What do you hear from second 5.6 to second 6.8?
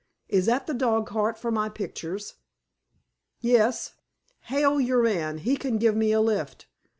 give me a lift."